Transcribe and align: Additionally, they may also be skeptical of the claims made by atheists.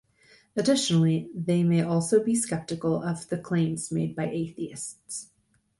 Additionally, 0.55 1.29
they 1.31 1.61
may 1.61 1.83
also 1.83 2.23
be 2.23 2.33
skeptical 2.33 3.03
of 3.03 3.29
the 3.29 3.37
claims 3.37 3.91
made 3.91 4.15
by 4.15 4.27
atheists. 4.27 5.29